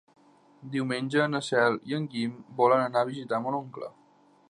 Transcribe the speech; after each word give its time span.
Diumenge 0.75 1.27
na 1.35 1.43
Cel 1.49 1.79
i 1.91 1.97
en 1.99 2.09
Guim 2.15 2.35
volen 2.63 2.85
anar 2.89 3.05
a 3.07 3.11
visitar 3.15 3.45
mon 3.47 3.61
oncle. 3.63 3.97